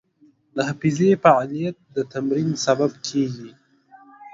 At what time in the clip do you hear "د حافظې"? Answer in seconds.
0.55-1.11